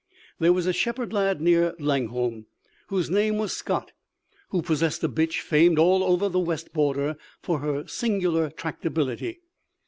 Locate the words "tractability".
8.49-9.41